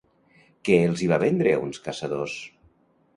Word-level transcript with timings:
Què 0.69 0.77
els 0.85 1.03
hi 1.03 1.09
va 1.11 1.19
vendre 1.23 1.51
a 1.57 1.59
uns 1.65 1.83
caçadors? 1.89 2.39